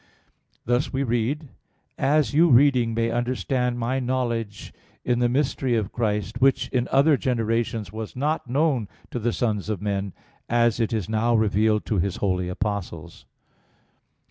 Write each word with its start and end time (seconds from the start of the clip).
Thus 0.65 0.91
we 0.91 1.03
read 1.03 1.41
(Eph. 1.43 1.49
3:4, 1.49 1.49
5): 1.49 1.55
"As 2.15 2.33
you 2.33 2.49
reading, 2.49 2.93
may 2.95 3.11
understand 3.11 3.77
my 3.77 3.99
knowledge 3.99 4.73
in 5.05 5.19
the 5.19 5.29
mystery 5.29 5.75
of 5.75 5.91
Christ, 5.91 6.41
which 6.41 6.69
in 6.69 6.87
other 6.89 7.17
generations 7.17 7.93
was 7.93 8.15
not 8.15 8.49
known 8.49 8.87
to 9.11 9.19
the 9.19 9.31
sons 9.31 9.69
of 9.69 9.79
men, 9.79 10.13
as 10.49 10.79
it 10.79 10.91
is 10.91 11.07
now 11.07 11.35
revealed 11.35 11.85
to 11.85 11.99
His 11.99 12.15
holy 12.15 12.49
apostles." 12.49 13.27